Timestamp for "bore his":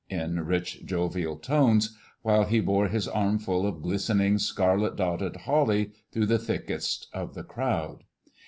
2.59-3.07